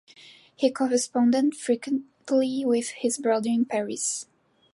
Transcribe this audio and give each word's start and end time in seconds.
He 0.55 0.71
corresponded 0.71 1.55
frequently 1.55 2.65
with 2.65 2.89
his 2.89 3.19
brother 3.19 3.49
in 3.49 3.65
Paris. 3.65 4.25